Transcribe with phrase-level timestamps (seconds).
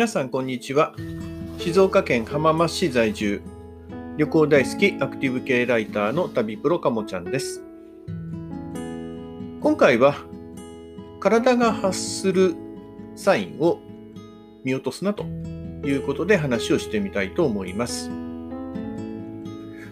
[0.00, 0.94] 皆さんこんにちは。
[1.58, 3.42] 静岡県浜松市在住。
[4.16, 7.62] 旅行大好きアクティブ系ライターの旅プロかもちゃんです。
[9.60, 10.14] 今回は
[11.20, 12.54] 体が発する
[13.14, 13.78] サインを
[14.64, 15.24] 見落とすなと
[15.84, 18.10] いうことで話をしてみたいと思います。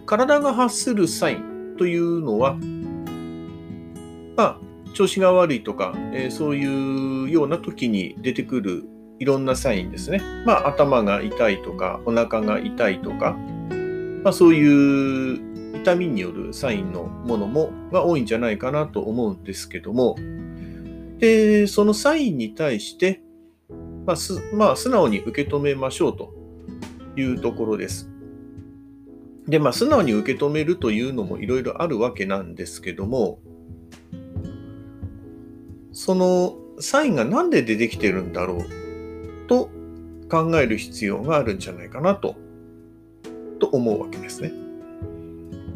[0.06, 2.56] 体が発するサインというのは
[4.38, 4.58] まあ
[4.94, 10.20] 調子が悪いとか、えー、そういうような時に出てくるいろんなサインですね。
[10.46, 13.36] まあ、頭が痛いとか、お腹が痛いとか、
[14.22, 20.16] まあ、そういう痛みによるサインのものもが多いんじゃないかなと思うんですけども、
[21.18, 23.20] でそのサインに対して、
[24.06, 26.32] まあすまあ、素直に受け止めましょうと
[27.16, 28.10] いうところです。
[29.46, 33.40] で、まあ、素直に受け止めるというのもいろいろあるわけなんですけども、
[35.92, 38.87] そのサインが何で出てきてるんだろう
[39.48, 39.70] と
[40.30, 42.36] 考える必要があるんじゃないかなと、
[43.58, 44.52] と思うわけですね。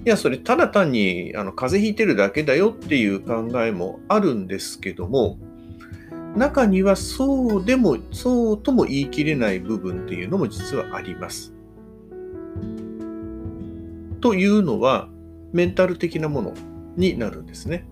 [0.05, 5.39] いや、それただ単にあの風邪ひいてるだけだよっていう考えもあるんですけども、
[6.37, 11.53] 中にはそうでも、そうとも言い切れない部分っていうのも実はあります。
[14.20, 15.09] というのは、
[15.53, 16.55] メンタル的なもの
[16.97, 17.86] になるんですね。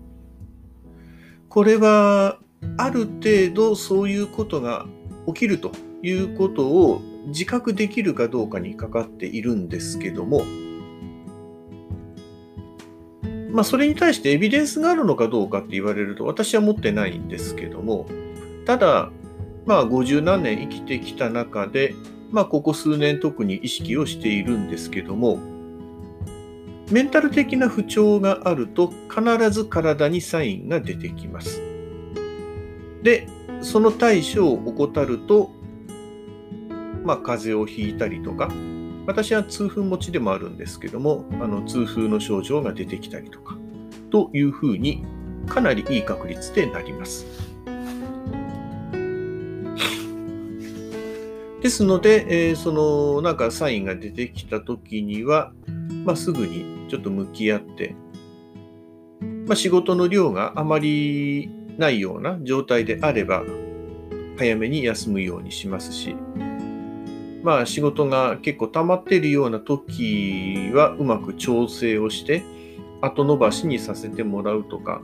[1.49, 2.39] これは、
[2.77, 4.85] ある程度そういうことが
[5.27, 10.43] 起きるということを自覚できるかどうかにかかっているんですけども、
[13.51, 18.07] まあ、それに対してエビデンスがあるのかどうかって言われると私は持ってないんですけども
[18.65, 19.11] ただ
[19.65, 21.93] まあ50何年生きてきた中で
[22.31, 25.37] まあここ数年特に意識をしているんですけども
[26.89, 31.61] メンタル的な不調があると必ず体にサインが出てきます。
[33.01, 33.27] で
[33.61, 35.51] その対処を怠ると、
[37.03, 38.51] まあ、風邪をひいたりとか、
[39.07, 43.57] 私は痛風持ちでもあるんですけども、あの痛風の症状が出てきたりとか、
[44.11, 45.05] というふうに、
[45.47, 47.25] かなりいい確率でなります。
[51.61, 55.51] ですので、えー、そのなんかサインが出てきたときには、
[56.05, 57.95] まあ、すぐにちょっと向き合って、
[59.45, 63.43] まあ、仕事の量があまりないような状態であれば、
[64.37, 66.15] 早めに休むようにしますし、
[67.43, 72.43] まあ仕事が結構溜まっているような時はうまく調整をして
[73.01, 75.01] 後延ばしにさせてもらうとか、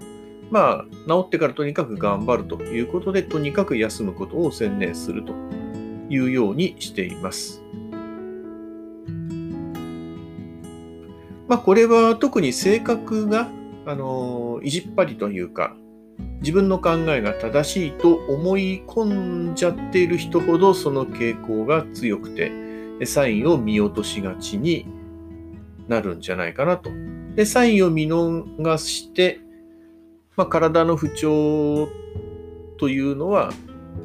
[0.51, 5.33] まあ治ってからとにかく頑張るということでとにかく休むことを専念すると
[6.09, 7.63] いうようにしています。
[11.47, 13.49] まあこれは特に性格が
[13.85, 15.75] あの意地っ張りというか
[16.39, 22.51] 自分の考えが正しいと思い込んじゃっている人ほどその傾向が強くて、
[23.05, 24.87] サインを見落としがちに
[25.87, 26.89] なるんじゃないかなと。
[27.35, 29.39] で、サインを見逃して、
[30.35, 31.87] まあ、体の不調
[32.77, 33.51] というのは、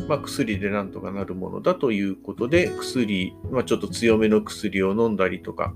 [0.09, 5.75] まあ、薬でなんとかなるものだということで、薬、まあ、ちょっと強めの薬を飲んだりとか、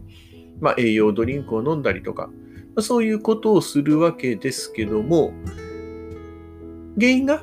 [0.61, 2.31] ま、栄養ドリンクを飲んだりとか、
[2.75, 5.33] ま、そういうことをするわけですけども、
[6.97, 7.43] 原因が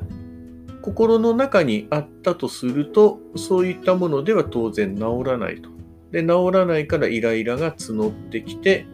[0.81, 5.69] 心の中にあったとすると、そういったものでは当然治らないと。
[6.11, 8.85] で、治らないからイライラが募ってきて、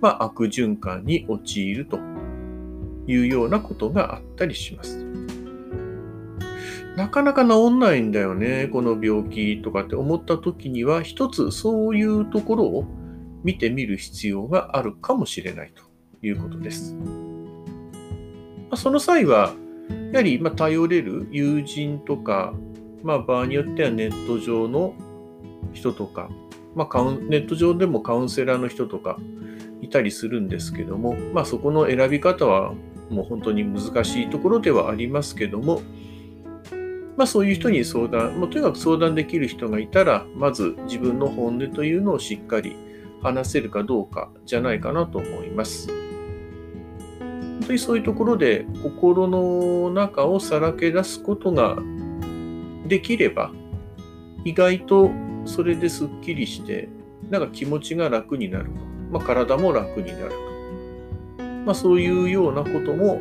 [0.00, 1.98] まあ、悪循環に陥ると
[3.06, 5.04] いうようなことがあったりします。
[6.96, 12.84] なかなか治んないんだよね、この病気とかって思った時には、一つそういうところを
[13.42, 15.82] 見てみる必要があるかもしれないと
[16.26, 16.96] いうことです。
[18.76, 19.54] その際は、
[20.12, 22.54] やはりま頼れる友人とか、
[23.02, 24.94] まあ、場合によってはネット上の
[25.72, 26.30] 人とか、
[26.74, 29.18] まあ、カウンネット上でもカウンセラーの人とか
[29.82, 32.72] いたりするんですけども、まあ、そこの選び方は
[33.10, 35.82] もう本当に難しいところではありますけども、
[37.16, 42.76] まあ、そういう人に相談、もうとにかく相談できる人がいたら、まず自分の本音というのをしっかり
[43.22, 46.03] 話せるかどうかじゃないかなと思います。
[47.54, 51.78] 本当にそういうところで心の中をさらけ出すことが
[52.86, 53.52] できれば、
[54.44, 55.10] 意外と
[55.44, 56.88] それですっきりして、
[57.30, 58.70] なんか気持ちが楽になると。
[59.10, 60.32] まあ、体も楽になる。
[61.64, 63.20] まあ、そういうようなことも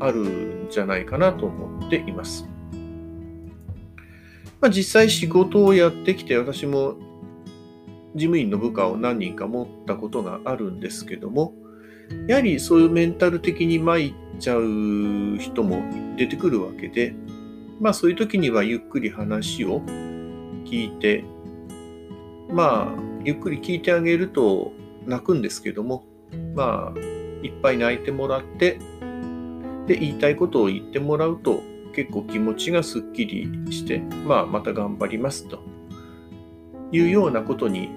[0.00, 2.48] あるんじゃないかなと思っています。
[4.60, 6.96] まあ、実際仕事をやってきて、私も
[8.14, 11.54] 事務員の部下を何人か持ったことがあるんですけども、
[12.26, 15.82] やはりそういうメンタル的に参っちゃう人も
[16.16, 17.14] 出てくるわけで、
[17.80, 19.80] まあそういう時にはゆっくり話を
[20.64, 21.24] 聞いて、
[22.50, 24.72] まあ、ゆっくり聞いてあげると
[25.06, 26.04] 泣くんですけども、
[26.54, 27.00] まあ、
[27.42, 28.78] いっぱい泣いてもらって、
[29.86, 31.62] で、言いたいことを言ってもらうと、
[31.94, 35.58] 結構気持ちがすっきりして、まあ、また頑張りますと。
[36.92, 37.88] いうようなことに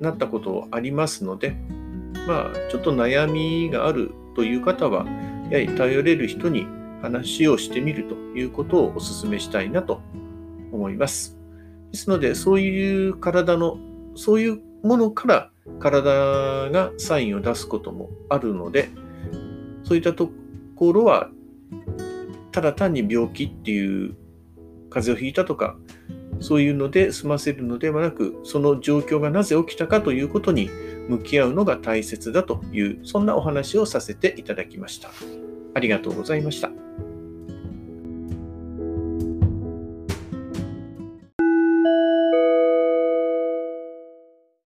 [0.00, 1.56] なったことありますので、
[2.26, 5.06] まあ、ちょっと悩みがあるという方は、
[5.50, 6.66] やはり頼れる人に
[7.02, 10.00] 話をしてみるということをお勧めしたいなと
[10.72, 11.38] 思います。
[11.92, 13.78] ですので、そういう体の、
[14.14, 18.88] そういうものから体がサインを出すこともあるので、
[19.84, 20.30] そういったと
[20.74, 21.30] ころは、
[22.52, 24.16] ただ単に病気っていう
[24.90, 25.76] 風邪をひいたとか、
[26.40, 30.70] そういうので済ませるのではなく、その状況がなぜ起きたかということに
[31.08, 35.10] 向き合うのが大切だという、そんなお話をさせていただきました。
[35.74, 36.70] ありがとうございました。